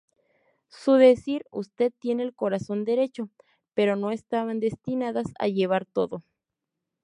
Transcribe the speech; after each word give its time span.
Su 0.69 0.93
decir, 0.93 1.45
usted 1.51 1.93
tiene 1.99 2.23
el 2.23 2.33
corazón 2.33 2.85
derecho, 2.85 3.29
pero 3.75 3.95
no 3.95 4.09
estaban 4.09 4.59
destinadas 4.59 5.27
a 5.37 5.47
llevar 5.47 5.85
todo. 5.85 6.23